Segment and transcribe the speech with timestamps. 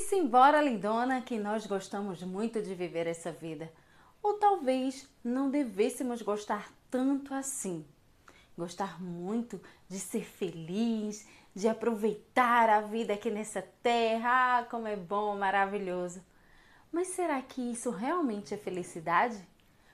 [0.00, 3.70] E simbora, lindona, que nós gostamos muito de viver essa vida.
[4.22, 7.84] Ou talvez não devêssemos gostar tanto assim.
[8.56, 14.60] Gostar muito de ser feliz, de aproveitar a vida aqui nessa terra.
[14.60, 16.24] Ah, como é bom, maravilhoso.
[16.90, 19.46] Mas será que isso realmente é felicidade?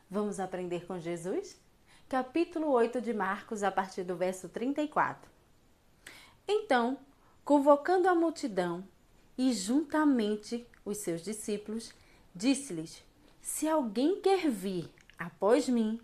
[0.09, 1.61] Vamos aprender com Jesus?
[2.09, 5.29] Capítulo 8 de Marcos, a partir do verso 34.
[6.47, 6.97] Então,
[7.45, 8.85] convocando a multidão
[9.37, 11.93] e juntamente os seus discípulos,
[12.35, 13.03] disse-lhes:
[13.41, 16.01] Se alguém quer vir após mim,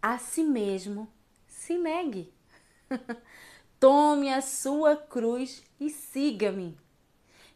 [0.00, 1.08] a si mesmo
[1.46, 2.32] se negue.
[3.80, 6.76] Tome a sua cruz e siga-me.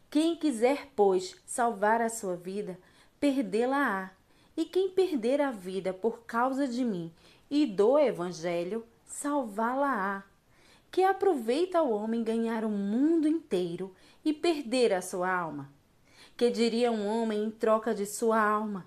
[0.09, 2.79] Quem quiser, pois, salvar a sua vida,
[3.19, 4.11] perdê-la-á.
[4.57, 7.13] E quem perder a vida por causa de mim
[7.49, 10.23] e do Evangelho, salvá-la-á.
[10.91, 13.93] Que aproveita o homem ganhar o mundo inteiro
[14.25, 15.71] e perder a sua alma?
[16.35, 18.85] Que diria um homem em troca de sua alma?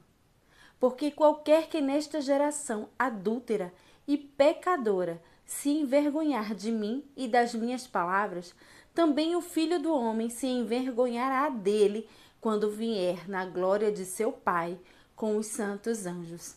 [0.81, 3.73] Porque qualquer que nesta geração adúltera
[4.07, 8.53] e pecadora se envergonhar de mim e das minhas palavras,
[8.93, 12.09] também o filho do homem se envergonhará dele
[12.41, 14.77] quando vier na glória de seu Pai
[15.15, 16.57] com os santos anjos.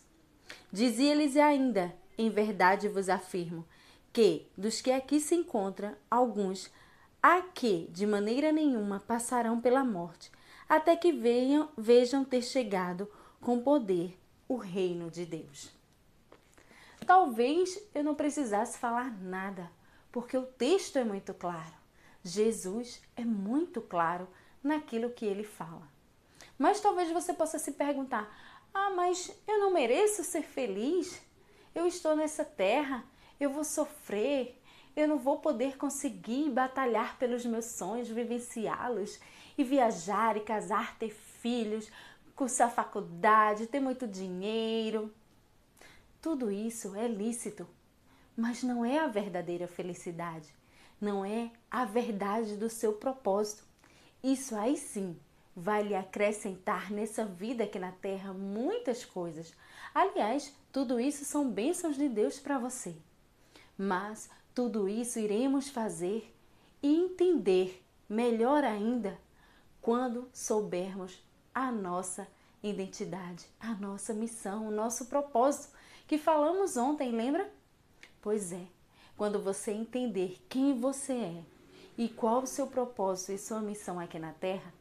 [0.72, 3.64] Dizia-lhes ainda: Em verdade vos afirmo
[4.16, 6.72] que, dos que aqui se encontram, alguns
[7.22, 10.32] há que, de maneira nenhuma, passarão pela morte,
[10.66, 11.12] até que
[11.76, 15.70] vejam ter chegado com poder o reino de Deus.
[17.06, 19.70] Talvez eu não precisasse falar nada,
[20.10, 21.74] porque o texto é muito claro.
[22.24, 24.26] Jesus é muito claro
[24.62, 25.86] naquilo que ele fala.
[26.58, 28.34] Mas talvez você possa se perguntar:
[28.72, 31.20] ah, mas eu não mereço ser feliz?
[31.74, 33.04] Eu estou nessa terra,
[33.38, 34.60] eu vou sofrer,
[34.94, 39.18] eu não vou poder conseguir batalhar pelos meus sonhos, vivenciá-los
[39.56, 41.90] e viajar e casar, ter filhos,
[42.34, 45.12] cursar faculdade, ter muito dinheiro.
[46.20, 47.66] Tudo isso é lícito,
[48.36, 50.54] mas não é a verdadeira felicidade
[51.00, 53.64] não é a verdade do seu propósito.
[54.22, 55.16] Isso aí sim
[55.54, 59.54] vai lhe acrescentar nessa vida aqui na terra muitas coisas.
[59.94, 62.94] Aliás, tudo isso são bênçãos de Deus para você.
[63.76, 66.34] Mas tudo isso iremos fazer
[66.82, 69.18] e entender melhor ainda
[69.80, 71.22] quando soubermos
[71.54, 72.26] a nossa
[72.62, 75.74] identidade, a nossa missão, o nosso propósito
[76.06, 77.50] que falamos ontem, lembra?
[78.22, 78.66] Pois é,
[79.16, 81.44] quando você entender quem você é
[81.98, 84.72] e qual o seu propósito e sua missão aqui na Terra,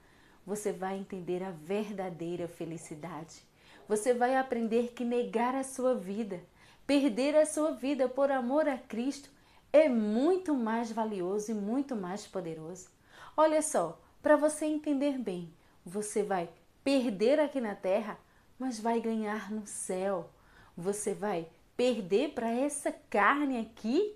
[0.46, 3.42] você vai entender a verdadeira felicidade.
[3.88, 6.42] Você vai aprender que negar a sua vida,
[6.86, 9.30] perder a sua vida por amor a Cristo
[9.72, 12.88] é muito mais valioso e muito mais poderoso.
[13.36, 15.54] Olha só, para você entender bem,
[15.86, 16.50] você vai
[16.84, 18.18] perder aqui na terra,
[18.58, 20.30] mas vai ganhar no céu.
[20.78, 24.16] Você vai perder para essa carne aqui,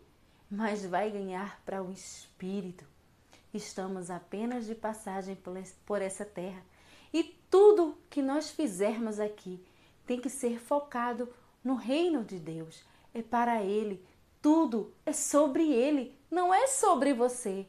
[0.49, 2.85] mas vai ganhar para o espírito.
[3.53, 5.37] Estamos apenas de passagem
[5.85, 6.63] por essa terra
[7.11, 9.63] e tudo que nós fizermos aqui
[10.05, 11.27] tem que ser focado
[11.63, 12.83] no reino de Deus.
[13.13, 14.05] É para Ele,
[14.41, 17.65] tudo é sobre Ele, não é sobre você.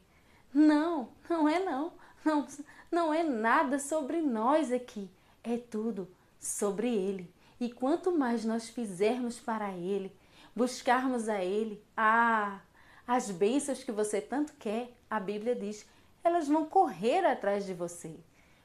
[0.53, 1.93] Não, não é não.
[2.23, 2.47] Não,
[2.91, 5.09] não é nada sobre nós aqui.
[5.43, 6.07] É tudo
[6.39, 7.33] sobre Ele.
[7.59, 10.15] E quanto mais nós fizermos para Ele,
[10.55, 12.59] buscarmos a Ele, ah,
[13.07, 15.85] as bênçãos que você tanto quer, a Bíblia diz,
[16.23, 18.19] elas vão correr atrás de você.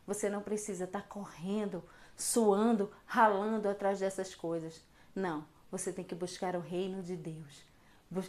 [0.06, 1.82] Você não precisa estar tá correndo,
[2.16, 4.82] suando, ralando atrás dessas coisas.
[5.16, 7.65] Não, você tem que buscar o reino de Deus.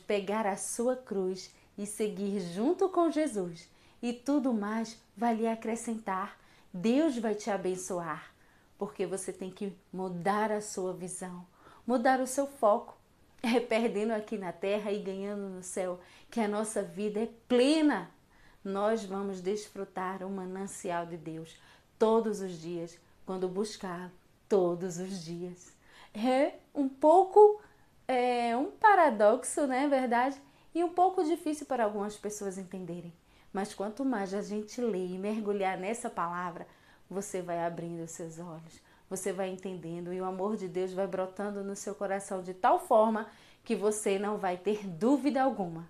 [0.07, 3.69] Pegar a sua cruz e seguir junto com Jesus.
[4.01, 6.39] E tudo mais vai lhe acrescentar.
[6.73, 8.33] Deus vai te abençoar.
[8.77, 11.45] Porque você tem que mudar a sua visão,
[11.85, 12.97] mudar o seu foco
[13.43, 15.99] é perdendo aqui na terra e ganhando no céu,
[16.29, 18.09] que a nossa vida é plena.
[18.63, 21.55] Nós vamos desfrutar o manancial de Deus
[21.99, 24.11] todos os dias, quando buscar
[24.47, 25.76] todos os dias.
[26.17, 27.61] É um pouco
[28.07, 30.41] é um paradoxo, né, verdade?
[30.73, 33.13] E um pouco difícil para algumas pessoas entenderem.
[33.51, 36.67] Mas quanto mais a gente lê e mergulhar nessa palavra,
[37.09, 41.07] você vai abrindo os seus olhos você vai entendendo e o amor de Deus vai
[41.07, 43.27] brotando no seu coração de tal forma
[43.63, 45.87] que você não vai ter dúvida alguma.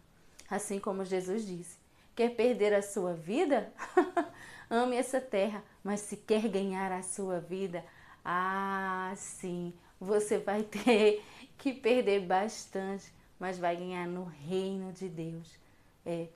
[0.50, 1.78] Assim como Jesus disse:
[2.16, 3.72] quer perder a sua vida?
[4.70, 7.84] Ame essa terra, mas se quer ganhar a sua vida,
[8.24, 11.24] ah, sim, você vai ter
[11.58, 15.58] que perder bastante, mas vai ganhar no reino de Deus.
[16.06, 16.28] É,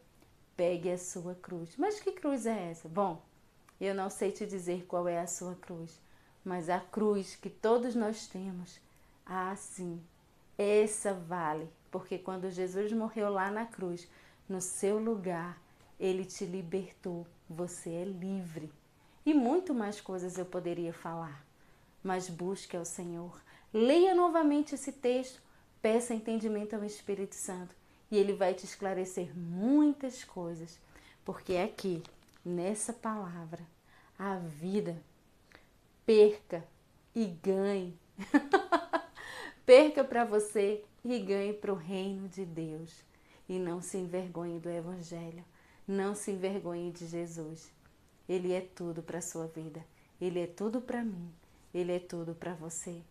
[0.56, 1.76] pegue a sua cruz.
[1.78, 2.88] Mas que cruz é essa?
[2.90, 3.22] Bom,
[3.80, 6.00] Eu não sei te dizer qual é a sua cruz,
[6.46, 8.80] mas a cruz que todos nós temos,
[9.26, 10.00] ah, sim,
[10.58, 14.08] essa vale, porque quando Jesus morreu lá na cruz,
[14.48, 15.60] no seu lugar,
[16.00, 18.72] ele te libertou, você é livre.
[19.26, 21.44] E muito mais coisas eu poderia falar,
[22.04, 23.42] mas busque ao Senhor.
[23.74, 25.42] Leia novamente esse texto,
[25.82, 27.74] peça entendimento ao Espírito Santo
[28.12, 30.78] e ele vai te esclarecer muitas coisas,
[31.24, 32.04] porque aqui,
[32.44, 33.66] nessa palavra,
[34.20, 35.02] a vida
[36.06, 36.68] perca
[37.16, 37.98] e ganhe.
[39.66, 43.04] perca para você e ganhe para o reino de Deus.
[43.48, 45.44] E não se envergonhe do Evangelho.
[45.88, 47.72] Não se envergonhe de Jesus.
[48.28, 49.86] Ele é tudo para a sua vida.
[50.20, 51.32] Ele é tudo para mim.
[51.74, 53.02] Ele é tudo para você.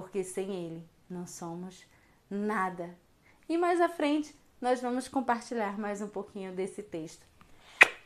[0.00, 1.84] Porque sem Ele não somos
[2.30, 2.96] nada.
[3.48, 7.26] E mais à frente nós vamos compartilhar mais um pouquinho desse texto.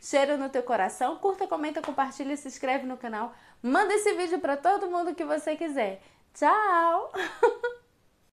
[0.01, 4.57] Cheiro no teu coração, curta, comenta, compartilha, se inscreve no canal, manda esse vídeo para
[4.57, 6.03] todo mundo que você quiser.
[6.33, 7.13] Tchau!